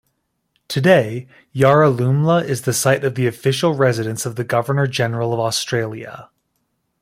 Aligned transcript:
Today, 0.67 1.27
Yarralumla 1.53 2.43
is 2.43 2.63
the 2.63 2.73
site 2.73 3.03
of 3.03 3.13
the 3.13 3.27
official 3.27 3.75
residence 3.75 4.25
of 4.25 4.35
the 4.35 4.43
Governor-General 4.43 5.31
of 5.31 5.39
Australia. 5.39 6.31